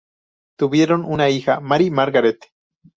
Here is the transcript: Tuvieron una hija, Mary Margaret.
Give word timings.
Tuvieron 0.57 1.05
una 1.05 1.29
hija, 1.29 1.59
Mary 1.59 1.91
Margaret. 1.91 2.47